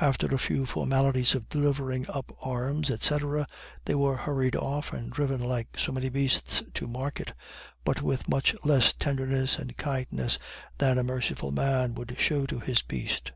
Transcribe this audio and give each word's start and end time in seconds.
After 0.00 0.26
a 0.34 0.38
few 0.40 0.66
formalities 0.66 1.36
of 1.36 1.48
delivering 1.48 2.04
up 2.10 2.36
arms, 2.42 2.90
&c., 3.00 3.16
they 3.84 3.94
were 3.94 4.16
hurried 4.16 4.56
off 4.56 4.92
and 4.92 5.08
driven 5.12 5.40
like 5.40 5.68
so 5.78 5.92
many 5.92 6.08
beasts 6.08 6.64
to 6.74 6.88
market, 6.88 7.32
but 7.84 8.02
with 8.02 8.28
much 8.28 8.56
less 8.64 8.92
tenderness 8.92 9.56
and 9.56 9.76
kindness 9.76 10.40
than 10.78 10.98
a 10.98 11.04
merciful 11.04 11.52
man 11.52 11.94
would 11.94 12.16
show 12.18 12.44
to 12.46 12.58
his 12.58 12.82
beast. 12.82 13.30